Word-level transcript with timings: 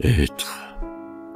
Être 0.00 0.76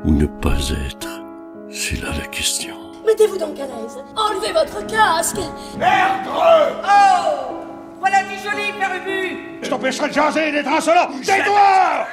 ou 0.05 0.13
ne 0.13 0.27
pas 0.27 0.57
être, 0.87 1.21
c'est 1.69 2.01
là 2.01 2.11
la 2.17 2.29
question. 2.29 2.77
Mettez-vous 3.05 3.37
donc 3.37 3.59
à 3.59 3.67
l'aise. 3.67 3.99
Enlevez 4.15 4.53
votre 4.53 4.87
casque. 4.87 5.41
Merde 5.77 6.29
Oh 6.29 7.55
Voilà 7.99 8.23
du 8.23 8.37
joli, 8.39 8.73
Père 8.79 8.95
Ubu 8.95 9.37
Je 9.63 9.69
t'empêcherai 9.69 10.11
de 10.11 10.13
jaser 10.15 10.49
et 10.49 10.53
d'être 10.53 10.69
insolent 10.69 11.09
Tais-toi 11.25 12.07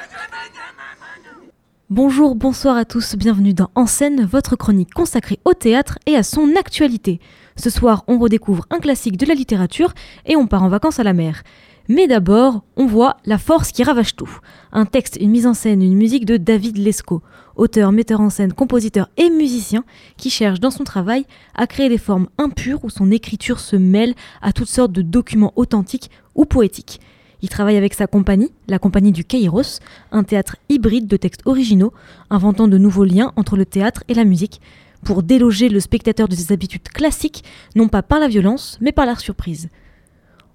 Bonjour, 1.88 2.34
bonsoir 2.34 2.76
à 2.76 2.84
tous, 2.84 3.14
bienvenue 3.14 3.54
dans 3.54 3.70
En 3.76 3.86
scène, 3.86 4.24
votre 4.24 4.56
chronique 4.56 4.92
consacrée 4.92 5.38
au 5.44 5.54
théâtre 5.54 6.00
et 6.06 6.16
à 6.16 6.24
son 6.24 6.56
actualité. 6.58 7.20
Ce 7.54 7.70
soir, 7.70 8.02
on 8.08 8.18
redécouvre 8.18 8.66
un 8.70 8.78
classique 8.78 9.16
de 9.16 9.26
la 9.26 9.34
littérature 9.34 9.92
et 10.26 10.34
on 10.34 10.48
part 10.48 10.64
en 10.64 10.68
vacances 10.68 10.98
à 10.98 11.04
la 11.04 11.12
mer. 11.12 11.44
Mais 11.92 12.06
d'abord, 12.06 12.62
on 12.76 12.86
voit 12.86 13.16
La 13.24 13.36
force 13.36 13.72
qui 13.72 13.82
ravage 13.82 14.14
tout. 14.14 14.30
Un 14.70 14.84
texte, 14.84 15.18
une 15.20 15.32
mise 15.32 15.48
en 15.48 15.54
scène, 15.54 15.82
une 15.82 15.96
musique 15.96 16.24
de 16.24 16.36
David 16.36 16.78
Lescaut, 16.78 17.20
auteur, 17.56 17.90
metteur 17.90 18.20
en 18.20 18.30
scène, 18.30 18.52
compositeur 18.52 19.10
et 19.16 19.28
musicien 19.28 19.82
qui 20.16 20.30
cherche 20.30 20.60
dans 20.60 20.70
son 20.70 20.84
travail 20.84 21.24
à 21.56 21.66
créer 21.66 21.88
des 21.88 21.98
formes 21.98 22.28
impures 22.38 22.84
où 22.84 22.90
son 22.90 23.10
écriture 23.10 23.58
se 23.58 23.74
mêle 23.74 24.14
à 24.40 24.52
toutes 24.52 24.68
sortes 24.68 24.92
de 24.92 25.02
documents 25.02 25.52
authentiques 25.56 26.12
ou 26.36 26.44
poétiques. 26.44 27.00
Il 27.42 27.48
travaille 27.48 27.76
avec 27.76 27.94
sa 27.94 28.06
compagnie, 28.06 28.52
la 28.68 28.78
compagnie 28.78 29.10
du 29.10 29.24
Kairos, 29.24 29.80
un 30.12 30.22
théâtre 30.22 30.58
hybride 30.68 31.08
de 31.08 31.16
textes 31.16 31.42
originaux, 31.44 31.92
inventant 32.30 32.68
de 32.68 32.78
nouveaux 32.78 33.02
liens 33.02 33.32
entre 33.34 33.56
le 33.56 33.66
théâtre 33.66 34.04
et 34.06 34.14
la 34.14 34.24
musique, 34.24 34.60
pour 35.04 35.24
déloger 35.24 35.68
le 35.68 35.80
spectateur 35.80 36.28
de 36.28 36.36
ses 36.36 36.52
habitudes 36.52 36.88
classiques, 36.88 37.42
non 37.74 37.88
pas 37.88 38.04
par 38.04 38.20
la 38.20 38.28
violence, 38.28 38.78
mais 38.80 38.92
par 38.92 39.06
la 39.06 39.16
surprise. 39.16 39.68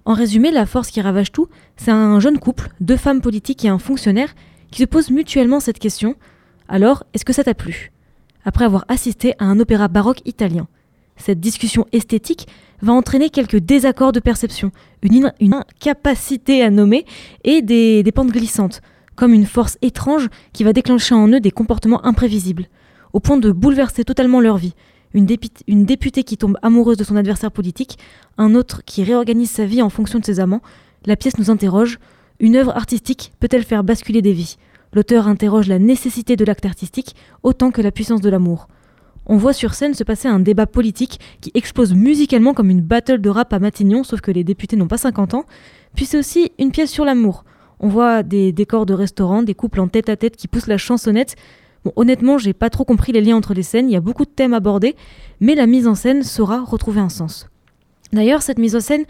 En 0.06 0.14
résumé, 0.14 0.52
la 0.52 0.66
force 0.66 0.92
qui 0.92 1.00
ravage 1.00 1.32
tout, 1.32 1.48
c'est 1.76 1.90
un 1.90 2.20
jeune 2.20 2.38
couple, 2.38 2.70
deux 2.80 2.96
femmes 2.96 3.20
politiques 3.20 3.64
et 3.64 3.68
un 3.68 3.80
fonctionnaire, 3.80 4.36
qui 4.70 4.82
se 4.82 4.86
posent 4.86 5.10
mutuellement 5.10 5.58
cette 5.58 5.80
question. 5.80 6.14
Alors, 6.68 7.02
est-ce 7.12 7.24
que 7.24 7.32
ça 7.32 7.42
t'a 7.42 7.54
plu? 7.54 7.90
Après 8.44 8.64
avoir 8.64 8.84
assisté 8.86 9.34
à 9.40 9.46
un 9.46 9.58
opéra 9.58 9.88
baroque 9.88 10.22
italien. 10.24 10.68
Cette 11.16 11.40
discussion 11.40 11.86
esthétique 11.90 12.46
va 12.82 12.92
entraîner 12.92 13.30
quelques 13.30 13.56
désaccords 13.56 14.12
de 14.12 14.20
perception, 14.20 14.70
une, 15.02 15.32
incapacité 15.40 16.62
à 16.62 16.70
nommer 16.70 17.04
et 17.42 17.60
des, 17.60 18.04
pentes 18.14 18.30
glissantes, 18.30 18.82
comme 19.16 19.34
une 19.34 19.46
force 19.46 19.76
étrange 19.82 20.28
qui 20.52 20.62
va 20.62 20.72
déclencher 20.72 21.16
en 21.16 21.26
eux 21.26 21.40
des 21.40 21.50
comportements 21.50 22.06
imprévisibles, 22.06 22.68
au 23.12 23.18
point 23.18 23.38
de 23.38 23.50
bouleverser 23.50 24.04
totalement 24.04 24.40
leur 24.40 24.56
vie, 24.56 24.74
une, 25.16 25.84
députée 25.84 26.22
qui 26.22 26.36
tombe 26.36 26.58
amoureuse 26.62 26.96
de 26.96 27.04
son 27.04 27.16
adversaire 27.16 27.50
politique, 27.50 27.98
un 28.38 28.54
autre 28.54 28.82
qui 28.84 29.02
réorganise 29.02 29.50
sa 29.50 29.64
vie 29.64 29.82
en 29.82 29.90
fonction 29.90 30.18
de 30.18 30.24
ses 30.24 30.40
amants, 30.40 30.62
la 31.06 31.16
pièce 31.16 31.38
nous 31.38 31.50
interroge 31.50 31.98
une 32.38 32.56
œuvre 32.56 32.76
artistique 32.76 33.32
peut-elle 33.40 33.64
faire 33.64 33.82
basculer 33.82 34.20
des 34.20 34.32
vies? 34.32 34.56
L'auteur 34.92 35.26
interroge 35.26 35.68
la 35.68 35.78
nécessité 35.78 36.36
de 36.36 36.44
l'acte 36.44 36.66
artistique 36.66 37.16
autant 37.42 37.70
que 37.70 37.80
la 37.80 37.90
puissance 37.90 38.20
de 38.20 38.28
l'amour. 38.28 38.68
On 39.24 39.38
voit 39.38 39.52
sur 39.52 39.74
scène 39.74 39.94
se 39.94 40.04
passer 40.04 40.28
un 40.28 40.38
débat 40.38 40.66
politique 40.66 41.18
qui 41.40 41.50
explose 41.54 41.94
musicalement 41.94 42.54
comme 42.54 42.70
une 42.70 42.82
battle 42.82 43.20
de 43.20 43.30
rap 43.30 43.52
à 43.52 43.58
Matignon, 43.58 44.04
sauf 44.04 44.20
que 44.20 44.30
les 44.30 44.44
députés 44.44 44.76
n'ont 44.76 44.86
pas 44.86 44.98
50 44.98 45.34
ans. 45.34 45.44
Puis 45.94 46.04
c'est 46.04 46.18
aussi 46.18 46.52
une 46.58 46.70
pièce 46.70 46.90
sur 46.90 47.04
l'amour. 47.04 47.44
On 47.80 47.88
voit 47.88 48.22
des 48.22 48.52
décors 48.52 48.86
de 48.86 48.94
restaurants, 48.94 49.42
des 49.42 49.54
couples 49.54 49.80
en 49.80 49.88
tête 49.88 50.08
à 50.08 50.16
tête 50.16 50.36
qui 50.36 50.46
poussent 50.46 50.68
la 50.68 50.78
chansonnette, 50.78 51.36
Honnêtement, 51.96 52.38
j'ai 52.38 52.52
pas 52.52 52.70
trop 52.70 52.84
compris 52.84 53.12
les 53.12 53.20
liens 53.20 53.36
entre 53.36 53.54
les 53.54 53.62
scènes, 53.62 53.88
il 53.88 53.92
y 53.92 53.96
a 53.96 54.00
beaucoup 54.00 54.24
de 54.24 54.30
thèmes 54.30 54.54
abordés, 54.54 54.96
mais 55.40 55.54
la 55.54 55.66
mise 55.66 55.86
en 55.86 55.94
scène 55.94 56.22
saura 56.22 56.64
retrouver 56.64 57.00
un 57.00 57.08
sens. 57.08 57.48
D'ailleurs, 58.12 58.42
cette 58.42 58.58
mise 58.58 58.74
en 58.74 58.80
scène, 58.80 59.04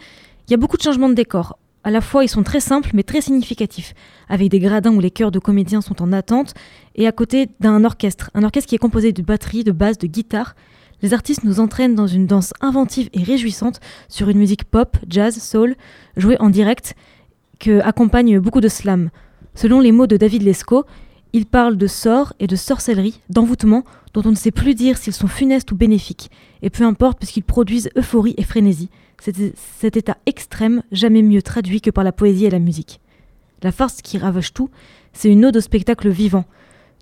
il 0.47 0.51
y 0.51 0.53
a 0.53 0.57
beaucoup 0.57 0.77
de 0.77 0.81
changements 0.81 1.09
de 1.09 1.13
décor. 1.13 1.57
À 1.83 1.91
la 1.91 2.01
fois, 2.01 2.23
ils 2.23 2.29
sont 2.29 2.43
très 2.43 2.59
simples 2.59 2.89
mais 2.93 3.03
très 3.03 3.21
significatifs, 3.21 3.93
avec 4.27 4.49
des 4.49 4.59
gradins 4.59 4.93
où 4.93 4.99
les 4.99 5.11
chœurs 5.11 5.31
de 5.31 5.39
comédiens 5.39 5.81
sont 5.81 6.01
en 6.01 6.11
attente, 6.11 6.53
et 6.95 7.07
à 7.07 7.11
côté 7.11 7.47
d'un 7.59 7.85
orchestre, 7.85 8.29
un 8.33 8.43
orchestre 8.43 8.67
qui 8.67 8.75
est 8.75 8.79
composé 8.79 9.13
de 9.13 9.21
batterie, 9.21 9.63
de 9.63 9.71
basse, 9.71 9.97
de 9.97 10.07
guitare. 10.07 10.55
Les 11.01 11.13
artistes 11.13 11.43
nous 11.43 11.59
entraînent 11.59 11.95
dans 11.95 12.07
une 12.07 12.25
danse 12.25 12.53
inventive 12.59 13.09
et 13.13 13.23
réjouissante 13.23 13.79
sur 14.09 14.29
une 14.29 14.37
musique 14.37 14.63
pop, 14.63 14.97
jazz, 15.07 15.37
soul, 15.41 15.75
jouée 16.17 16.37
en 16.41 16.49
direct, 16.49 16.95
que 17.59 17.79
accompagne 17.81 18.39
beaucoup 18.39 18.61
de 18.61 18.67
slam. 18.67 19.09
Selon 19.53 19.79
les 19.79 19.91
mots 19.91 20.07
de 20.07 20.17
David 20.17 20.43
Lescaut, 20.43 20.85
il 21.37 21.45
parle 21.45 21.77
de 21.77 21.85
sorts 21.85 22.33
et 22.39 22.47
de 22.47 22.55
sorcellerie, 22.55 23.21
d'envoûtement, 23.29 23.83
dont 24.15 24.23
on 24.25 24.31
ne 24.31 24.35
sait 24.35 24.49
plus 24.49 24.73
dire 24.73 24.97
s'ils 24.97 25.13
sont 25.13 25.27
funestes 25.27 25.71
ou 25.71 25.75
bénéfiques, 25.75 26.31
et 26.63 26.71
peu 26.71 26.83
importe 26.83 27.19
puisqu'ils 27.19 27.43
produisent 27.43 27.91
euphorie 27.95 28.33
et 28.37 28.43
frénésie, 28.43 28.89
cet 29.21 29.97
état 29.97 30.17
extrême 30.25 30.81
jamais 30.91 31.21
mieux 31.21 31.43
traduit 31.43 31.79
que 31.79 31.91
par 31.91 32.03
la 32.03 32.11
poésie 32.11 32.45
et 32.45 32.49
la 32.49 32.57
musique. 32.57 32.99
La 33.61 33.71
force 33.71 34.01
qui 34.01 34.17
ravage 34.17 34.51
tout, 34.51 34.71
c'est 35.13 35.29
une 35.29 35.45
ode 35.45 35.57
au 35.57 35.61
spectacle 35.61 36.09
vivant. 36.09 36.45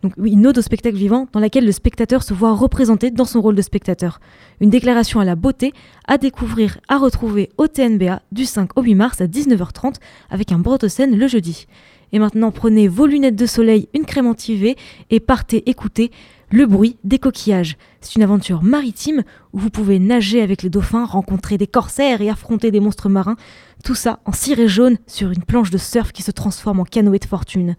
Donc 0.04 0.12
oui, 0.18 0.34
une 0.34 0.46
ode 0.48 0.58
au 0.58 0.62
spectacle 0.62 0.98
vivant 0.98 1.28
dans 1.32 1.40
laquelle 1.40 1.66
le 1.66 1.72
spectateur 1.72 2.22
se 2.22 2.34
voit 2.34 2.54
représenté 2.54 3.12
dans 3.12 3.24
son 3.24 3.42
rôle 3.42 3.56
de 3.56 3.62
spectateur. 3.62 4.20
Une 4.60 4.70
déclaration 4.70 5.22
à 5.22 5.26
la 5.26 5.36
beauté 5.36 5.72
à 6.08 6.18
découvrir, 6.18 6.80
à 6.90 6.98
retrouver 6.98 7.50
au 7.58 7.68
TNBA 7.68 8.22
du 8.34 8.44
5 8.44 8.78
au 8.78 8.82
8 8.82 8.96
mars 8.96 9.22
à 9.22 9.28
19h30 9.28 9.96
avec 10.30 10.52
un 10.52 10.62
scène 10.90 11.18
le 11.18 11.28
jeudi. 11.28 11.68
Et 12.16 12.20
maintenant, 12.20 12.50
prenez 12.50 12.88
vos 12.88 13.08
lunettes 13.08 13.36
de 13.36 13.46
soleil, 13.46 13.90
une 13.94 14.06
crème 14.06 14.28
anti 14.28 14.74
et 15.10 15.20
partez 15.20 15.70
écouter 15.70 16.12
le 16.50 16.66
bruit 16.66 16.96
des 17.04 17.20
coquillages. 17.20 17.76
C'est 18.00 18.16
une 18.16 18.24
aventure 18.24 18.64
maritime 18.64 19.24
où 19.52 19.60
vous 19.60 19.70
pouvez 19.70 20.00
nager 20.00 20.42
avec 20.42 20.64
les 20.64 20.70
dauphins, 20.70 21.04
rencontrer 21.04 21.58
des 21.58 21.68
corsaires 21.68 22.22
et 22.22 22.30
affronter 22.30 22.72
des 22.72 22.80
monstres 22.80 23.10
marins. 23.10 23.36
Tout 23.84 23.96
ça 23.96 24.22
en 24.24 24.32
ciré 24.32 24.70
jaune 24.70 24.98
sur 25.08 25.30
une 25.32 25.44
planche 25.44 25.72
de 25.72 25.78
surf 25.78 26.14
qui 26.14 26.22
se 26.24 26.32
transforme 26.32 26.80
en 26.80 26.86
canoë 26.86 27.20
de 27.20 27.26
fortune. 27.26 27.76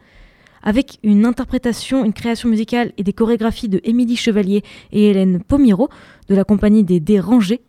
Avec 0.62 0.98
une 1.02 1.24
interprétation, 1.24 2.04
une 2.04 2.12
création 2.12 2.50
musicale 2.50 2.92
et 2.98 3.04
des 3.04 3.14
chorégraphies 3.14 3.70
de 3.70 3.80
Émilie 3.84 4.16
Chevalier 4.16 4.62
et 4.92 5.08
Hélène 5.08 5.42
Pomiro 5.42 5.88
de 6.28 6.34
la 6.34 6.44
compagnie 6.44 6.84
des 6.84 7.00
Dérangés, 7.00 7.62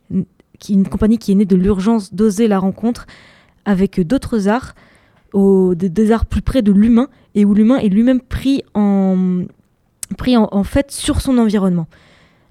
une 0.68 0.86
compagnie 0.86 1.16
qui 1.16 1.32
est 1.32 1.36
née 1.36 1.46
de 1.46 1.56
l'urgence 1.56 2.12
d'oser 2.12 2.46
la 2.46 2.58
rencontre 2.58 3.06
avec 3.64 4.06
d'autres 4.06 4.48
arts, 4.48 4.74
des, 5.34 6.12
arts 6.12 6.26
plus 6.26 6.42
près 6.42 6.62
de 6.62 6.72
l'humain 6.72 7.08
et 7.34 7.44
où 7.44 7.54
l'humain 7.54 7.76
est 7.78 7.88
lui-même 7.88 8.20
pris 8.20 8.62
en 8.74 9.44
pris 10.16 10.34
fait 10.64 10.90
sur 10.90 11.20
son 11.20 11.38
environnement, 11.38 11.86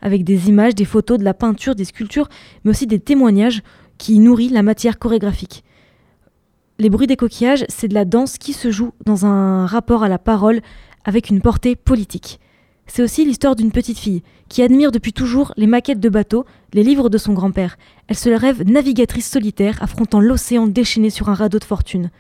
avec 0.02 0.24
des 0.24 0.50
images, 0.50 0.76
des 0.76 0.86
photos, 0.86 1.18
de 1.18 1.24
la 1.24 1.34
peinture, 1.34 1.76
des 1.76 1.86
sculptures, 1.86 2.30
mais 2.64 2.72
aussi 2.72 2.88
des 2.88 3.00
témoignages 3.00 3.64
qui 3.98 4.20
nourrissent 4.20 4.52
la 4.52 4.64
matière 4.64 5.00
chorégraphique. 5.00 5.64
Les 6.80 6.90
bruits 6.92 7.08
des 7.08 7.16
coquillages, 7.16 7.66
c'est 7.70 7.88
de 7.88 7.96
la 7.96 8.06
danse 8.06 8.38
qui 8.38 8.54
se 8.54 8.70
joue 8.70 8.92
dans 9.06 9.26
un 9.26 9.66
rapport 9.66 10.04
à 10.04 10.10
la 10.10 10.20
parole 10.20 10.62
avec 11.06 11.30
une 11.30 11.42
portée 11.42 11.76
politique. 11.76 12.40
C'est 12.86 13.02
aussi 13.02 13.26
l'histoire 13.26 13.56
d'une 13.56 13.72
petite 13.72 13.98
fille 13.98 14.22
qui 14.48 14.62
admire 14.62 14.92
depuis 14.92 15.12
toujours 15.12 15.54
les 15.58 15.68
maquettes 15.68 16.00
de 16.00 16.10
bateaux, 16.10 16.46
les 16.74 16.84
livres 16.84 17.10
de 17.10 17.18
son 17.18 17.34
grand-père. 17.34 17.78
Elle 18.08 18.16
se 18.16 18.30
rêve 18.30 18.64
navigatrice 18.64 19.30
solitaire 19.30 19.82
affrontant 19.82 20.22
l'océan 20.22 20.68
déchaîné 20.68 21.10
sur 21.10 21.30
un 21.30 21.34
radeau 21.34 21.60
de 21.60 21.66
fortune. 21.66 22.12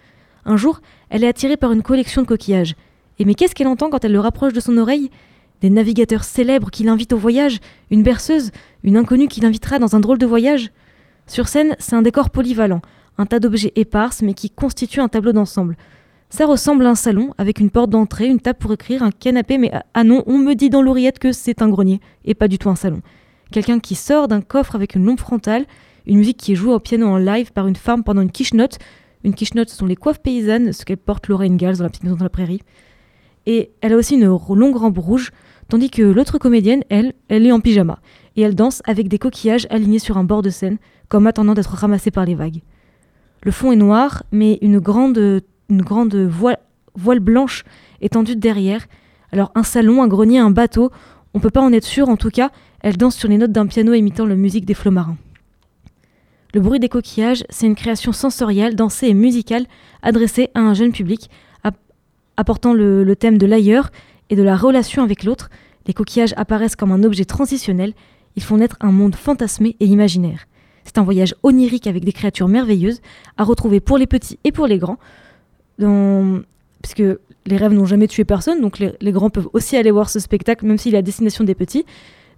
Un 0.47 0.55
jour, 0.55 0.79
elle 1.09 1.25
est 1.25 1.27
attirée 1.27 1.57
par 1.57 1.73
une 1.73 1.83
collection 1.83 2.21
de 2.21 2.27
coquillages. 2.27 2.75
Et 3.19 3.25
mais 3.25 3.35
qu'est-ce 3.35 3.53
qu'elle 3.53 3.67
entend 3.67 3.89
quand 3.89 4.05
elle 4.05 4.13
le 4.13 4.19
rapproche 4.21 4.53
de 4.53 4.61
son 4.61 4.77
oreille? 4.77 5.11
Des 5.59 5.69
navigateurs 5.69 6.23
célèbres 6.23 6.71
qui 6.71 6.83
l'invitent 6.83 7.11
au 7.11 7.17
voyage, 7.17 7.59
une 7.91 8.01
berceuse, 8.01 8.51
une 8.83 8.95
inconnue 8.95 9.27
qui 9.27 9.41
l'invitera 9.41 9.77
dans 9.77 9.97
un 9.97 9.99
drôle 9.99 10.19
de 10.19 10.25
voyage? 10.25 10.71
Sur 11.25 11.49
scène, 11.49 11.75
c'est 11.79 11.95
un 11.95 12.01
décor 12.01 12.29
polyvalent, 12.29 12.81
un 13.17 13.25
tas 13.25 13.39
d'objets 13.39 13.73
éparses 13.75 14.21
mais 14.21 14.33
qui 14.33 14.49
constituent 14.49 15.01
un 15.01 15.09
tableau 15.09 15.33
d'ensemble. 15.33 15.75
Ça 16.29 16.45
ressemble 16.45 16.85
à 16.85 16.91
un 16.91 16.95
salon 16.95 17.33
avec 17.37 17.59
une 17.59 17.69
porte 17.69 17.89
d'entrée, 17.89 18.27
une 18.27 18.39
table 18.39 18.59
pour 18.59 18.71
écrire, 18.71 19.03
un 19.03 19.11
canapé, 19.11 19.57
mais 19.57 19.71
ah 19.93 20.03
non, 20.05 20.23
on 20.27 20.37
me 20.37 20.53
dit 20.53 20.69
dans 20.69 20.81
l'oreillette 20.81 21.19
que 21.19 21.33
c'est 21.33 21.61
un 21.61 21.67
grenier 21.67 21.99
et 22.23 22.35
pas 22.35 22.47
du 22.47 22.57
tout 22.57 22.69
un 22.69 22.75
salon. 22.77 23.01
Quelqu'un 23.51 23.79
qui 23.79 23.95
sort 23.95 24.29
d'un 24.29 24.41
coffre 24.41 24.75
avec 24.75 24.95
une 24.95 25.05
lampe 25.05 25.19
frontale, 25.19 25.65
une 26.05 26.19
musique 26.19 26.37
qui 26.37 26.53
est 26.53 26.55
jouée 26.55 26.73
au 26.73 26.79
piano 26.79 27.05
en 27.05 27.17
live 27.17 27.51
par 27.51 27.67
une 27.67 27.75
femme 27.75 28.05
pendant 28.05 28.21
une 28.21 28.31
quiche 28.31 28.53
note, 28.53 28.77
une 29.27 29.33
quiche-note, 29.33 29.69
ce 29.69 29.75
sont 29.75 29.85
les 29.85 29.97
coiffes 29.97 30.21
paysannes, 30.21 30.71
ce 30.71 30.85
qu'elle 30.85 30.97
porte 30.97 31.27
Lorraine 31.27 31.57
Gals 31.57 31.77
dans 31.77 31.83
la 31.83 31.89
petite 31.89 32.05
maison 32.05 32.15
de 32.15 32.23
la 32.23 32.29
prairie. 32.29 32.61
Et 33.45 33.71
elle 33.81 33.91
a 33.93 33.97
aussi 33.97 34.15
une 34.15 34.25
longue 34.25 34.75
rampe 34.77 34.97
rouge, 34.97 35.31
tandis 35.67 35.89
que 35.89 36.01
l'autre 36.01 36.37
comédienne, 36.37 36.83
elle, 36.89 37.13
elle 37.27 37.45
est 37.45 37.51
en 37.51 37.59
pyjama. 37.59 37.99
Et 38.37 38.41
elle 38.41 38.55
danse 38.55 38.81
avec 38.85 39.09
des 39.09 39.19
coquillages 39.19 39.67
alignés 39.69 39.99
sur 39.99 40.17
un 40.17 40.23
bord 40.23 40.41
de 40.41 40.49
scène, 40.49 40.77
comme 41.09 41.27
attendant 41.27 41.53
d'être 41.53 41.71
ramassés 41.71 42.09
par 42.09 42.23
les 42.23 42.35
vagues. 42.35 42.61
Le 43.43 43.51
fond 43.51 43.73
est 43.73 43.77
noir, 43.77 44.23
mais 44.31 44.59
une 44.61 44.79
grande, 44.79 45.41
voile 45.69 47.19
blanche 47.19 47.65
est 48.01 48.13
tendue 48.13 48.37
derrière. 48.37 48.87
Alors 49.33 49.51
un 49.55 49.63
salon, 49.63 50.01
un 50.01 50.07
grenier, 50.07 50.39
un 50.39 50.51
bateau, 50.51 50.89
on 51.33 51.41
peut 51.41 51.49
pas 51.49 51.61
en 51.61 51.73
être 51.73 51.83
sûr, 51.83 52.07
en 52.07 52.15
tout 52.15 52.29
cas, 52.29 52.49
elle 52.79 52.95
danse 52.95 53.17
sur 53.17 53.27
les 53.27 53.37
notes 53.37 53.51
d'un 53.51 53.67
piano 53.67 53.93
imitant 53.93 54.25
la 54.25 54.35
musique 54.35 54.65
des 54.65 54.73
flots 54.73 54.91
marins. 54.91 55.17
Le 56.57 56.63
bruit 56.63 56.79
des 56.79 56.89
coquillages, 56.89 57.43
c'est 57.51 57.67
une 57.67 57.75
création 57.75 58.11
sensorielle, 58.11 58.75
dansée 58.75 59.09
et 59.09 59.13
musicale 59.13 59.67
adressée 60.01 60.49
à 60.55 60.59
un 60.61 60.73
jeune 60.73 60.91
public, 60.91 61.29
apportant 62.35 62.73
le, 62.73 63.15
thème 63.15 63.37
de 63.37 63.45
l'ailleurs 63.45 63.91
et 64.31 64.35
de 64.35 64.41
la 64.41 64.55
relation 64.55 65.03
avec 65.03 65.23
l'autre. 65.23 65.51
Les 65.85 65.93
coquillages 65.93 66.33
apparaissent 66.35 66.75
comme 66.75 66.91
un 66.91 67.03
objet 67.03 67.25
transitionnel, 67.25 67.93
ils 68.35 68.41
font 68.41 68.57
naître 68.57 68.75
un 68.79 68.91
monde 68.91 69.13
fantasmé 69.13 69.75
et 69.79 69.85
imaginaire. 69.85 70.47
C'est 70.83 70.97
un 70.97 71.03
voyage 71.03 71.35
onirique 71.43 71.85
avec 71.85 72.03
des 72.03 72.11
créatures 72.11 72.47
merveilleuses 72.47 73.01
à 73.37 73.43
retrouver 73.43 73.79
pour 73.79 73.99
les 73.99 74.07
petits 74.07 74.39
et 74.43 74.51
pour 74.51 74.65
les 74.65 74.79
grands, 74.79 74.97
puisque 75.77 77.03
les 77.45 77.57
rêves 77.57 77.73
n'ont 77.73 77.85
jamais 77.85 78.07
tué 78.07 78.25
personne, 78.25 78.61
donc 78.61 78.79
les, 78.79 78.93
les 78.99 79.11
grands 79.11 79.29
peuvent 79.29 79.49
aussi 79.53 79.77
aller 79.77 79.91
voir 79.91 80.09
ce 80.09 80.17
spectacle, 80.17 80.65
même 80.65 80.79
s'il 80.79 80.95
est 80.95 80.97
à 80.97 81.03
destination 81.03 81.43
des 81.43 81.53
petits, 81.53 81.85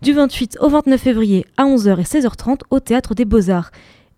du 0.01 0.11
28 0.11 0.57
au 0.59 0.67
29 0.67 0.99
février 0.99 1.45
à 1.55 1.63
11h 1.63 1.99
et 1.99 2.03
16h30 2.03 2.59
au 2.69 2.81
Théâtre 2.81 3.15
des 3.15 3.23
Beaux-Arts. 3.23 3.71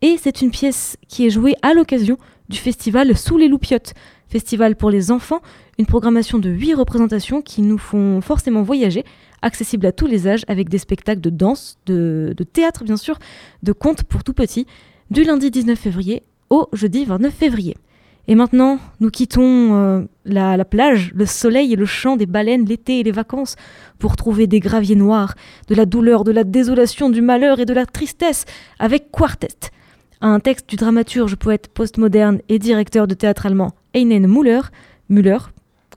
Et 0.03 0.18
c'est 0.18 0.42
une 0.42 0.50
pièce 0.50 0.98
qui 1.07 1.27
est 1.27 1.30
jouée 1.30 1.53
à 1.62 1.75
l'occasion 1.75 2.18
du 2.50 2.57
festival 2.57 3.15
Sous 3.15 3.38
les 3.38 3.48
Loupiottes, 3.48 3.94
festival 4.27 4.75
pour 4.75 4.89
les 4.89 5.12
enfants, 5.12 5.42
une 5.77 5.86
programmation 5.86 6.39
de 6.39 6.50
8 6.50 6.74
représentations 6.74 7.44
qui 7.44 7.62
nous 7.62 7.77
font 7.77 8.19
forcément 8.19 8.63
voyager, 8.63 9.06
accessible 9.44 9.86
à 9.86 9.92
tous 9.92 10.07
les 10.07 10.27
âges, 10.27 10.44
avec 10.48 10.69
des 10.69 10.80
spectacles 10.80 11.21
de 11.21 11.30
danse, 11.30 11.77
de, 11.86 12.33
théâtre 12.51 12.83
bien 12.83 12.98
sûr, 12.98 13.19
de 13.62 13.74
contes 13.74 14.03
pour 14.03 14.24
tout 14.24 14.33
petits, 14.33 14.65
du 15.12 15.24
lundi 15.24 15.51
19 15.51 15.77
février 15.77 16.24
au 16.50 16.68
jeudi 16.74 17.06
29 17.06 17.31
février. 17.31 17.77
Et 18.27 18.33
maintenant, 18.33 18.80
nous 19.01 19.09
quittons 19.09 19.75
euh, 19.75 20.01
la, 20.25 20.57
la 20.57 20.65
plage, 20.65 21.12
le 21.13 21.25
soleil 21.25 21.74
et 21.74 21.75
le 21.75 21.86
chant 21.86 22.18
des 22.18 22.25
baleines, 22.25 22.65
l'été 22.65 23.00
et 23.00 23.03
les 23.03 23.12
vacances, 23.12 23.56
pour 24.00 24.15
trouver 24.15 24.48
des 24.48 24.59
graviers 24.59 24.95
noirs, 24.95 25.36
de 25.68 25.75
la 25.75 25.86
douleur, 25.86 26.24
de 26.24 26.31
la 26.31 26.44
désolation, 26.44 27.09
du 27.09 27.21
malheur 27.21 27.59
et 27.59 27.65
de 27.65 27.74
la 27.74 27.86
tristesse, 27.86 28.45
avec 28.80 29.12
Quartet, 29.12 29.71
un 30.21 30.39
texte 30.39 30.69
du 30.69 30.75
dramaturge, 30.75 31.35
poète 31.35 31.68
postmoderne 31.68 32.39
et 32.47 32.59
directeur 32.59 33.07
de 33.07 33.13
théâtre 33.13 33.45
allemand 33.45 33.73
Heinen 33.94 34.27
Müller, 34.27 34.62
Müller, 35.09 35.39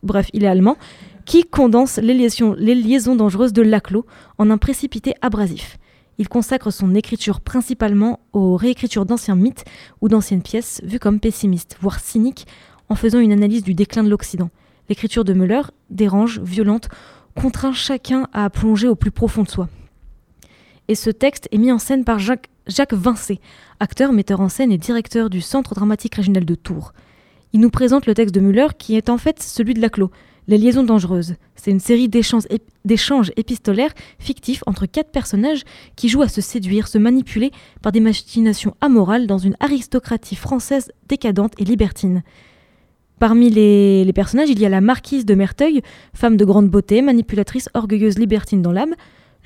bref, 0.03 0.29
il 0.33 0.45
est 0.45 0.49
allemand, 0.49 0.77
qui 1.25 1.45
condense 1.45 1.99
les 1.99 2.15
liaisons, 2.15 2.55
les 2.59 2.75
liaisons 2.75 3.17
dangereuses 3.17 3.53
de 3.53 3.63
Laclos 3.63 4.07
en 4.39 4.51
un 4.51 4.59
précipité 4.59 5.15
abrasif. 5.23 5.79
Il 6.19 6.29
consacre 6.29 6.71
son 6.71 6.95
écriture 6.95 7.41
principalement 7.41 8.21
aux 8.33 8.57
réécritures 8.57 9.05
d'anciens 9.05 9.35
mythes 9.35 9.65
ou 10.01 10.09
d'anciennes 10.09 10.43
pièces 10.43 10.81
vues 10.85 10.99
comme 10.99 11.21
pessimistes, 11.21 11.77
voire 11.81 12.01
cyniques, 12.01 12.47
en 12.89 12.95
faisant 12.95 13.19
une 13.19 13.33
analyse 13.33 13.63
du 13.63 13.75
déclin 13.75 14.05
de 14.05 14.11
l'Occident. 14.11 14.51
L'écriture 14.89 15.25
de 15.25 15.33
Müller, 15.33 15.63
dérange, 15.91 16.41
violente, 16.41 16.89
contraint 17.35 17.73
chacun 17.73 18.29
à 18.33 18.49
plonger 18.51 18.87
au 18.87 18.95
plus 18.95 19.11
profond 19.11 19.43
de 19.43 19.49
soi. 19.49 19.69
Et 20.89 20.95
ce 20.95 21.11
texte 21.11 21.49
est 21.51 21.59
mis 21.59 21.73
en 21.73 21.79
scène 21.79 22.05
par 22.05 22.19
Jacques, 22.19 22.51
Jacques 22.67 22.95
Vincé, 22.95 23.41
acteur, 23.81 24.13
metteur 24.13 24.41
en 24.41 24.49
scène 24.49 24.73
et 24.73 24.79
directeur 24.79 25.29
du 25.31 25.41
Centre 25.41 25.75
dramatique 25.75 26.15
régional 26.15 26.45
de 26.45 26.55
Tours. 26.55 26.93
Il 27.53 27.61
nous 27.61 27.71
présente 27.71 28.07
le 28.07 28.15
texte 28.15 28.35
de 28.35 28.41
Müller 28.41 28.69
qui 28.79 28.97
est 28.97 29.11
en 29.11 29.19
fait 29.19 29.43
celui 29.43 29.75
de 29.75 29.81
Laclos, 29.81 30.11
Les 30.49 30.59
liaisons 30.59 30.83
dangereuses. 30.83 31.37
C'est 31.57 31.71
une 31.71 31.81
série 31.81 32.09
d'échanges 32.09 32.45
ép- 32.51 32.61
d'échanges 32.85 33.33
épistolaires 33.37 33.93
fictifs 34.19 34.63
entre 34.67 34.87
quatre 34.87 35.11
personnages 35.11 35.63
qui 35.97 36.09
jouent 36.09 36.23
à 36.23 36.29
se 36.29 36.41
séduire, 36.41 36.89
se 36.89 36.99
manipuler 36.99 37.51
par 37.81 37.93
des 37.93 38.01
machinations 38.01 38.75
amorales 38.81 39.27
dans 39.27 39.39
une 39.39 39.57
aristocratie 39.61 40.37
française 40.37 40.91
décadente 41.09 41.53
et 41.59 41.65
libertine. 41.65 42.23
Parmi 43.19 43.49
les 43.49 44.13
personnages, 44.15 44.51
il 44.51 44.59
y 44.59 44.67
a 44.67 44.69
la 44.69 44.81
marquise 44.81 45.25
de 45.25 45.35
Merteuil, 45.35 45.81
femme 46.13 46.37
de 46.37 46.45
grande 46.45 46.69
beauté, 46.69 47.01
manipulatrice, 47.01 47.69
orgueilleuse, 47.73 48.19
libertine 48.19 48.61
dans 48.61 48.73
l'âme, 48.73 48.95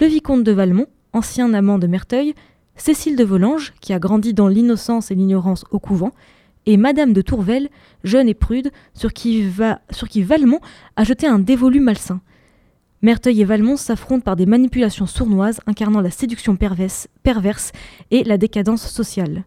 le 0.00 0.06
vicomte 0.06 0.43
de 0.43 0.53
Valmont, 0.53 0.87
ancien 1.12 1.53
amant 1.53 1.79
de 1.79 1.87
Merteuil, 1.87 2.35
Cécile 2.79 3.17
de 3.17 3.25
Volanges, 3.25 3.75
qui 3.81 3.93
a 3.93 3.99
grandi 3.99 4.33
dans 4.33 4.49
l'innocence 4.49 5.11
et 5.11 5.15
l'ignorance 5.15 5.65
au 5.73 5.81
couvent, 5.81 6.13
et 6.65 6.77
Madame 6.77 7.13
de 7.13 7.21
Tourvel, 7.21 7.69
jeune 8.05 8.29
et 8.29 8.35
prude, 8.35 8.71
sur 8.95 9.13
qui, 9.13 9.43
Valmont 9.43 10.61
a 10.97 11.05
jeté 11.05 11.27
un 11.27 11.41
dévolu 11.41 11.81
malsain. 11.81 12.21
Merteuil 13.03 13.41
et 13.41 13.45
Valmont 13.45 13.77
s'affrontent 13.77 14.23
par 14.23 14.37
des 14.37 14.47
manipulations 14.47 15.07
sournoises 15.07 15.61
incarnant 15.67 16.01
la 16.01 16.11
séduction 16.11 16.57
perverse, 16.57 17.73
et 18.11 18.25
la 18.25 18.39
décadence 18.39 18.87
sociale. 18.87 19.45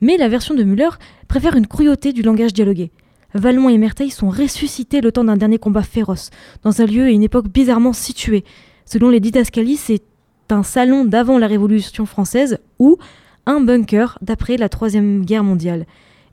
Mais 0.00 0.16
la 0.16 0.28
version 0.28 0.54
de 0.54 0.64
Müller 0.64 0.90
préfère 1.28 1.56
une 1.56 1.66
cruauté 1.66 2.12
du 2.12 2.22
langage 2.22 2.54
dialogué. 2.54 2.90
Valmont 3.34 3.68
et 3.68 3.78
Merteuil 3.78 4.10
sont 4.10 4.30
ressuscités 4.30 5.00
le 5.00 5.12
temps 5.12 5.24
d'un 5.24 5.36
dernier 5.36 5.58
combat 5.58 5.82
féroce, 5.82 6.30
dans 6.62 6.80
un 6.80 6.86
lieu 6.86 7.08
et 7.08 7.12
une 7.12 7.22
époque 7.22 7.48
bizarrement 7.48 7.92
situés. 7.92 8.44
Selon 8.84 9.10
les 9.10 9.20
didascalies, 9.20 9.76
c'est 9.76 10.02
un 10.52 10.62
salon 10.62 11.04
d'avant 11.04 11.38
la 11.38 11.46
Révolution 11.46 12.06
française 12.06 12.58
ou 12.78 12.98
un 13.46 13.60
bunker 13.60 14.18
d'après 14.22 14.56
la 14.56 14.68
Troisième 14.68 15.24
Guerre 15.24 15.44
mondiale. 15.44 15.86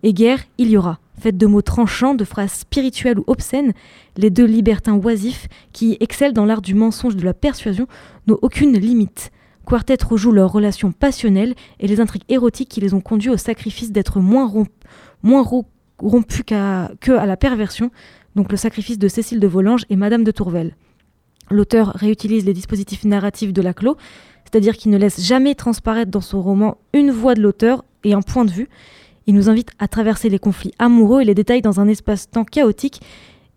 Et 0.03 0.13
guerre, 0.13 0.39
il 0.57 0.69
y 0.69 0.77
aura. 0.77 0.99
Faite 1.19 1.37
de 1.37 1.45
mots 1.45 1.61
tranchants, 1.61 2.15
de 2.15 2.23
phrases 2.23 2.53
spirituelles 2.53 3.19
ou 3.19 3.23
obscènes, 3.27 3.73
les 4.15 4.29
deux 4.29 4.45
libertins 4.45 4.95
oisifs, 4.95 5.47
qui 5.73 5.97
excellent 5.99 6.33
dans 6.33 6.45
l'art 6.45 6.61
du 6.61 6.75
mensonge 6.75 7.15
de 7.15 7.25
la 7.25 7.33
persuasion, 7.33 7.87
n'ont 8.27 8.39
aucune 8.41 8.77
limite. 8.77 9.31
Quartet 9.65 9.97
rejoue 10.03 10.31
leurs 10.31 10.51
relations 10.51 10.91
passionnelles 10.91 11.55
et 11.79 11.87
les 11.87 11.99
intrigues 11.99 12.23
érotiques 12.29 12.69
qui 12.69 12.81
les 12.81 12.93
ont 12.93 13.01
conduits 13.01 13.29
au 13.29 13.37
sacrifice 13.37 13.91
d'être 13.91 14.19
moins, 14.19 14.47
romp 14.47 14.69
moins 15.21 15.43
ro 15.43 15.65
rompus 15.97 16.43
qu'à 16.45 16.91
que 17.01 17.11
à 17.11 17.25
la 17.25 17.35
perversion, 17.35 17.91
donc 18.35 18.51
le 18.51 18.57
sacrifice 18.57 18.97
de 18.97 19.09
Cécile 19.09 19.41
de 19.41 19.47
Volanges 19.47 19.85
et 19.89 19.97
Madame 19.97 20.23
de 20.23 20.31
Tourvel. 20.31 20.75
L'auteur 21.49 21.93
réutilise 21.95 22.45
les 22.45 22.53
dispositifs 22.53 23.03
narratifs 23.05 23.53
de 23.53 23.61
Laclos, 23.61 23.97
c'est-à-dire 24.45 24.77
qu'il 24.77 24.91
ne 24.91 24.97
laisse 24.97 25.21
jamais 25.21 25.55
transparaître 25.55 26.11
dans 26.11 26.21
son 26.21 26.41
roman 26.41 26.77
une 26.93 27.11
voix 27.11 27.35
de 27.35 27.41
l'auteur 27.41 27.83
et 28.03 28.13
un 28.13 28.21
point 28.21 28.45
de 28.45 28.51
vue. 28.51 28.69
Il 29.27 29.35
nous 29.35 29.49
invite 29.49 29.69
à 29.79 29.87
traverser 29.87 30.29
les 30.29 30.39
conflits 30.39 30.73
amoureux 30.79 31.21
et 31.21 31.25
les 31.25 31.35
détails 31.35 31.61
dans 31.61 31.79
un 31.79 31.87
espace-temps 31.87 32.45
chaotique 32.45 33.01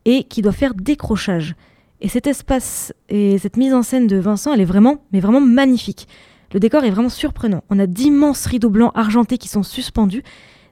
et 0.04 0.24
qui 0.24 0.42
doit 0.42 0.52
faire 0.52 0.74
décrochage. 0.74 1.54
Et 2.00 2.08
cet 2.08 2.26
espace 2.26 2.92
et 3.08 3.38
cette 3.38 3.56
mise 3.56 3.72
en 3.72 3.82
scène 3.82 4.06
de 4.06 4.16
Vincent, 4.16 4.52
elle 4.52 4.60
est 4.60 4.66
vraiment, 4.66 5.02
mais 5.12 5.20
vraiment 5.20 5.40
magnifique. 5.40 6.08
Le 6.52 6.60
décor 6.60 6.84
est 6.84 6.90
vraiment 6.90 7.08
surprenant. 7.08 7.62
On 7.70 7.78
a 7.78 7.86
d'immenses 7.86 8.44
rideaux 8.46 8.70
blancs 8.70 8.92
argentés 8.94 9.38
qui 9.38 9.48
sont 9.48 9.62
suspendus, 9.62 10.22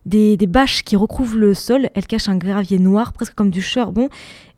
des, 0.07 0.37
bâches 0.47 0.83
qui 0.83 0.97
recouvrent 0.97 1.39
le 1.39 1.55
sol. 1.55 1.91
Elles 1.95 2.07
cachent 2.07 2.29
un 2.29 2.37
gravier 2.37 2.79
noir, 2.79 3.13
presque 3.13 3.35
comme 3.35 3.51
du 3.51 3.63
charbon. 3.63 4.09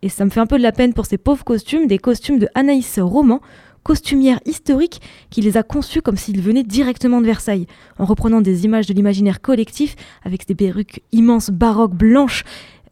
Et 0.03 0.09
ça 0.09 0.25
me 0.25 0.31
fait 0.31 0.41
un 0.41 0.47
peu 0.47 0.59
de 0.59 0.63
la 0.63 0.73
peine 0.73 0.95
pour 0.95 1.07
ces 1.07 1.19
pauvres 1.19 1.45
costumes, 1.45 1.87
des 1.87 1.99
costumes 1.99 2.39
de 2.39 2.49
Anaïs 2.55 2.99
Roman, 2.99 3.41
costumière 3.83 4.41
historique 4.47 5.01
qui 5.31 5.41
les 5.41 5.57
a 5.57 5.63
conçus 5.63 6.03
comme 6.03 6.17
s'ils 6.17 6.41
venaient 6.41 6.63
directement 6.63 7.21
de 7.21 7.27
Versailles, 7.27 7.67
en 7.99 8.05
reprenant 8.05 8.41
des 8.41 8.65
images 8.65 8.87
de 8.87 8.95
l'imaginaire 8.95 9.41
collectif 9.41 9.97
avec 10.25 10.47
des 10.47 10.55
perruques 10.55 11.03
immenses, 11.13 11.51
baroques, 11.51 11.95
blanches 11.95 12.45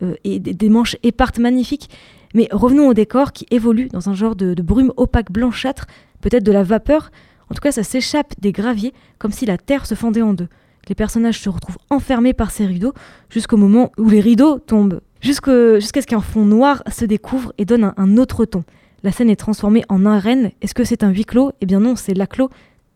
euh, 0.03 0.15
et 0.25 0.39
des, 0.41 0.53
des 0.53 0.69
manches 0.69 0.97
épartes 1.03 1.39
magnifiques. 1.39 1.91
Mais 2.35 2.49
revenons 2.53 2.89
au 2.89 2.95
décor 2.95 3.33
qui 3.33 3.47
évolue 3.51 3.89
dans 3.89 4.09
un 4.09 4.15
genre 4.15 4.37
de, 4.37 4.55
de 4.55 4.63
brume 4.63 4.93
opaque 4.97 5.33
blanchâtre, 5.33 5.87
peut-être 6.21 6.45
de 6.45 6.53
la 6.53 6.63
vapeur. 6.63 7.11
En 7.51 7.55
tout 7.55 7.61
cas, 7.61 7.73
ça 7.73 7.83
s'échappe 7.83 8.35
des 8.41 8.53
graviers 8.53 8.95
comme 9.19 9.33
si 9.33 9.47
la 9.47 9.59
terre 9.59 9.87
se 9.87 9.95
fendait 9.95 10.23
en 10.23 10.33
deux. 10.35 10.49
Les 10.89 10.95
personnages 10.95 11.41
se 11.41 11.49
retrouvent 11.49 11.79
enfermés 11.91 12.33
par 12.33 12.51
ces 12.51 12.67
rideaux 12.67 12.95
jusqu'au 13.29 13.57
moment 13.57 13.93
où 13.99 14.09
les 14.09 14.21
rideaux 14.21 14.59
tombent, 14.59 15.01
jusqu'à 15.21 15.51
ce 15.51 16.07
qu'un 16.07 16.21
fond 16.21 16.45
noir 16.45 16.83
se 16.91 17.05
découvre 17.05 17.53
et 17.59 17.65
donne 17.65 17.85
un, 17.85 17.95
un 17.97 18.17
autre 18.17 18.45
ton. 18.45 18.65
La 19.03 19.13
scène 19.13 19.31
est 19.31 19.37
transformée 19.37 19.85
en 19.89 20.05
arène. 20.05 20.51
Est-ce 20.61 20.75
que 20.75 20.85
c'est 20.85 21.05
un 21.05 21.11
huis 21.11 21.25
clos? 21.25 21.53
Eh 21.61 21.67
bien 21.67 21.81
non, 21.81 21.97
c'est 21.97 22.15
la 22.15 22.27
clos. 22.27 22.51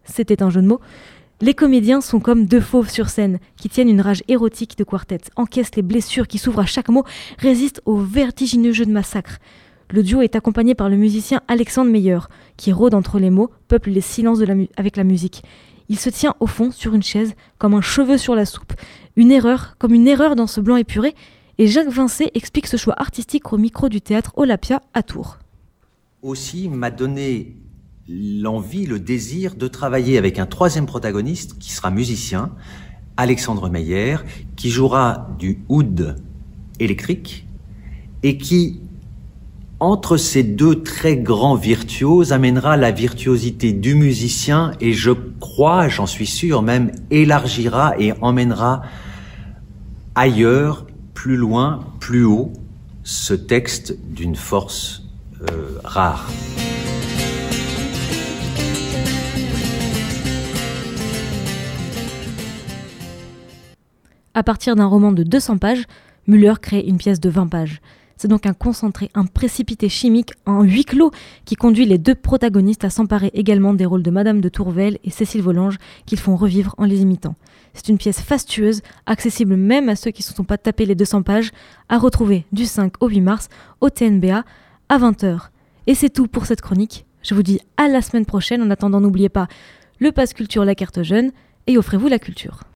C'était 0.04 0.42
un 0.42 0.50
jeu 0.50 0.60
de 0.60 0.66
mots. 0.66 0.80
Les 1.40 1.54
comédiens 1.54 2.00
sont 2.00 2.20
comme 2.20 2.46
deux 2.46 2.60
fauves 2.60 2.90
sur 2.90 3.08
scène, 3.08 3.38
qui 3.56 3.68
tiennent 3.68 3.88
une 3.88 4.00
rage 4.00 4.22
érotique 4.28 4.78
de 4.78 4.84
quartet, 4.84 5.18
encaissent 5.36 5.74
les 5.74 5.82
blessures 5.82 6.28
qui 6.28 6.38
s'ouvrent 6.38 6.60
à 6.60 6.66
chaque 6.66 6.88
mot, 6.88 7.04
résistent 7.38 7.82
au 7.86 7.96
vertigineux 7.96 8.72
jeu 8.72 8.86
de 8.86 8.92
massacre. 8.92 9.38
Le 9.90 10.02
duo 10.02 10.22
est 10.22 10.36
accompagné 10.36 10.74
par 10.74 10.88
le 10.88 10.96
musicien 10.96 11.42
Alexandre 11.48 11.90
Meyer, 11.90 12.20
qui 12.56 12.72
rôde 12.72 12.94
entre 12.94 13.18
les 13.18 13.30
mots, 13.30 13.50
peuple 13.68 13.90
les 13.90 14.00
silences 14.00 14.40
avec 14.76 14.96
la 14.96 15.04
musique. 15.04 15.42
Il 15.88 15.98
se 15.98 16.10
tient 16.10 16.34
au 16.40 16.46
fond 16.46 16.70
sur 16.70 16.94
une 16.94 17.02
chaise, 17.02 17.34
comme 17.58 17.74
un 17.74 17.80
cheveu 17.80 18.18
sur 18.18 18.34
la 18.34 18.46
soupe. 18.46 18.72
Une 19.16 19.30
erreur, 19.30 19.76
comme 19.78 19.94
une 19.94 20.08
erreur 20.08 20.34
dans 20.34 20.46
ce 20.46 20.60
blanc 20.60 20.76
épuré, 20.76 21.14
et 21.58 21.66
Jacques 21.66 21.90
Vincé 21.90 22.30
explique 22.34 22.66
ce 22.66 22.76
choix 22.76 22.94
artistique 22.96 23.52
au 23.52 23.58
micro 23.58 23.88
du 23.88 24.00
théâtre 24.00 24.32
Olapia 24.36 24.82
à 24.92 25.02
Tours. 25.02 25.38
Aussi 26.22 26.68
m'a 26.68 26.90
donné 26.90 27.56
l'envie, 28.08 28.86
le 28.86 28.98
désir 28.98 29.54
de 29.54 29.68
travailler 29.68 30.18
avec 30.18 30.38
un 30.38 30.46
troisième 30.46 30.86
protagoniste 30.86 31.58
qui 31.58 31.72
sera 31.72 31.90
musicien, 31.90 32.52
Alexandre 33.16 33.68
Meyer, 33.68 34.16
qui 34.56 34.70
jouera 34.70 35.28
du 35.38 35.60
oud 35.68 36.16
électrique 36.80 37.46
et 38.22 38.36
qui, 38.38 38.80
entre 39.80 40.16
ces 40.16 40.42
deux 40.42 40.82
très 40.82 41.16
grands 41.16 41.56
virtuoses, 41.56 42.32
amènera 42.32 42.76
la 42.76 42.90
virtuosité 42.90 43.72
du 43.72 43.94
musicien 43.94 44.72
et 44.80 44.92
je 44.92 45.10
crois, 45.40 45.88
j'en 45.88 46.06
suis 46.06 46.26
sûr, 46.26 46.62
même 46.62 46.92
élargira 47.10 47.94
et 47.98 48.12
emmènera 48.20 48.82
ailleurs, 50.14 50.86
plus 51.12 51.36
loin, 51.36 51.80
plus 52.00 52.24
haut, 52.24 52.52
ce 53.02 53.34
texte 53.34 53.96
d'une 54.14 54.36
force 54.36 55.02
euh, 55.42 55.78
rare. 55.84 56.30
À 64.36 64.42
partir 64.42 64.74
d'un 64.74 64.86
roman 64.86 65.12
de 65.12 65.22
200 65.22 65.58
pages, 65.58 65.84
Müller 66.26 66.54
crée 66.60 66.80
une 66.80 66.96
pièce 66.96 67.20
de 67.20 67.30
20 67.30 67.46
pages. 67.46 67.80
C'est 68.16 68.28
donc 68.28 68.46
un 68.46 68.54
concentré, 68.54 69.10
un 69.14 69.26
précipité 69.26 69.88
chimique 69.88 70.32
en 70.46 70.62
huis 70.62 70.84
clos 70.84 71.10
qui 71.44 71.56
conduit 71.56 71.86
les 71.86 71.98
deux 71.98 72.14
protagonistes 72.14 72.84
à 72.84 72.90
s'emparer 72.90 73.30
également 73.34 73.74
des 73.74 73.86
rôles 73.86 74.02
de 74.02 74.10
Madame 74.10 74.40
de 74.40 74.48
Tourvel 74.48 74.98
et 75.04 75.10
Cécile 75.10 75.42
Volange 75.42 75.78
qu'ils 76.06 76.18
font 76.18 76.36
revivre 76.36 76.74
en 76.78 76.84
les 76.84 77.02
imitant. 77.02 77.34
C'est 77.74 77.88
une 77.88 77.98
pièce 77.98 78.20
fastueuse, 78.20 78.82
accessible 79.06 79.56
même 79.56 79.88
à 79.88 79.96
ceux 79.96 80.10
qui 80.10 80.22
ne 80.22 80.26
se 80.26 80.34
sont 80.34 80.44
pas 80.44 80.58
tapés 80.58 80.86
les 80.86 80.94
200 80.94 81.22
pages, 81.22 81.50
à 81.88 81.98
retrouver 81.98 82.46
du 82.52 82.66
5 82.66 82.94
au 83.00 83.08
8 83.08 83.20
mars 83.20 83.48
au 83.80 83.90
TNBA 83.90 84.44
à 84.88 84.98
20h. 84.98 85.48
Et 85.86 85.94
c'est 85.94 86.10
tout 86.10 86.28
pour 86.28 86.46
cette 86.46 86.60
chronique. 86.60 87.04
Je 87.22 87.34
vous 87.34 87.42
dis 87.42 87.60
à 87.76 87.88
la 87.88 88.02
semaine 88.02 88.26
prochaine. 88.26 88.62
En 88.62 88.70
attendant, 88.70 89.00
n'oubliez 89.00 89.28
pas 89.28 89.48
le 89.98 90.12
passe 90.12 90.34
culture, 90.34 90.64
la 90.64 90.74
carte 90.74 91.02
jeune 91.02 91.32
et 91.66 91.78
offrez-vous 91.78 92.08
la 92.08 92.18
culture. 92.18 92.64